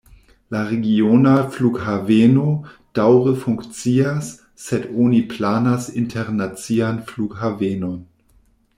La 0.53 0.59
regiona 0.69 1.33
flughaveno 1.55 2.47
daŭre 3.01 3.35
funkcias, 3.43 4.33
sed 4.67 4.91
oni 5.05 5.23
planas 5.37 5.89
internacian 6.05 7.03
flughavenon. 7.13 7.99